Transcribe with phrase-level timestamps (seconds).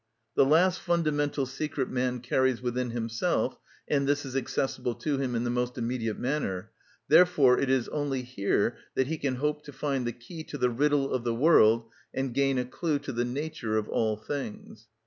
[0.33, 5.43] The last fundamental secret man carries within himself, and this is accessible to him in
[5.43, 6.71] the most immediate manner;
[7.07, 10.71] therefore it is only here that he can hope to find the key to the
[10.71, 11.85] riddle of the world
[12.15, 14.87] and gain a clue to the nature of all things.